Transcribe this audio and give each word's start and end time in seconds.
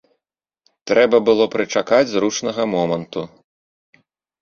Трэба 0.91 1.17
было 1.27 1.47
прычакаць 1.57 2.09
зручнага 2.15 2.69
моманту. 2.75 3.21